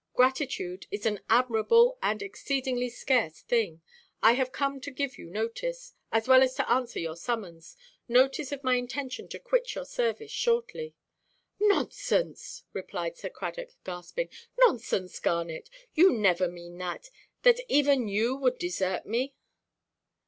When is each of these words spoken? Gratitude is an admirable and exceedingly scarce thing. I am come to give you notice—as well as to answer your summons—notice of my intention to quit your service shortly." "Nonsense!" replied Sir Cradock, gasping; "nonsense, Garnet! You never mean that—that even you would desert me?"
Gratitude 0.15 0.87
is 0.89 1.05
an 1.05 1.19
admirable 1.29 1.99
and 2.01 2.23
exceedingly 2.23 2.89
scarce 2.89 3.41
thing. 3.41 3.83
I 4.23 4.31
am 4.31 4.47
come 4.47 4.81
to 4.81 4.89
give 4.89 5.19
you 5.19 5.29
notice—as 5.29 6.27
well 6.27 6.41
as 6.41 6.55
to 6.55 6.67
answer 6.67 6.97
your 6.99 7.15
summons—notice 7.15 8.51
of 8.51 8.63
my 8.63 8.77
intention 8.77 9.27
to 9.27 9.37
quit 9.37 9.75
your 9.75 9.85
service 9.85 10.31
shortly." 10.31 10.95
"Nonsense!" 11.59 12.63
replied 12.73 13.15
Sir 13.15 13.29
Cradock, 13.29 13.75
gasping; 13.83 14.29
"nonsense, 14.57 15.19
Garnet! 15.19 15.69
You 15.93 16.11
never 16.11 16.47
mean 16.47 16.79
that—that 16.79 17.59
even 17.69 18.07
you 18.07 18.35
would 18.35 18.57
desert 18.57 19.05
me?" 19.05 19.35